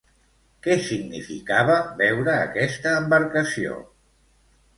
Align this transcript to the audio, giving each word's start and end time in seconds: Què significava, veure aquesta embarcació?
Què 0.67 0.77
significava, 0.85 1.75
veure 1.99 2.33
aquesta 2.47 2.95
embarcació? 3.03 3.79